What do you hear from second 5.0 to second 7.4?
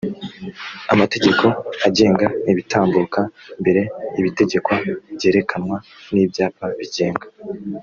byerekanwa n ibyapa bigenga